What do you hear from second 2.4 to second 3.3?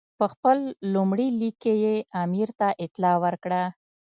ته اطلاع